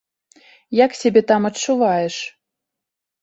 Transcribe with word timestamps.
Як 0.85 0.91
сябе 1.01 1.21
там 1.31 1.41
адчуваеш? 1.51 2.15